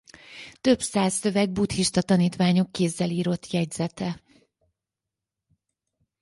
Több 0.61 0.79
száz 0.81 1.13
szöveg 1.13 1.51
buddhista 1.51 2.01
tanítványok 2.01 2.71
kézzel 2.71 3.09
írott 3.09 3.49
jegyzete. 3.51 4.23